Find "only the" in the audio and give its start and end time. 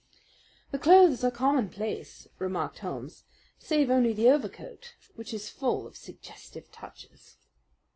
3.91-4.29